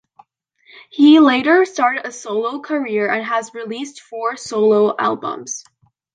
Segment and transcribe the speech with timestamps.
[0.89, 5.63] He later started a solo career and has released four solo albums.